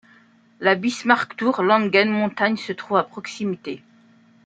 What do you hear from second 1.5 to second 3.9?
Langen-montagne se trouve à proximité.